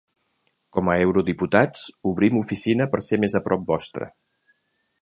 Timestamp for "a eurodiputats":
0.93-1.83